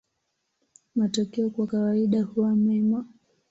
Matokeo 0.95 1.49
kwa 1.49 1.67
kawaida 1.67 2.23
huwa 2.23 2.55
mema. 2.55 3.05